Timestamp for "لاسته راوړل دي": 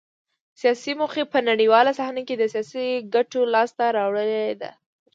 3.53-4.71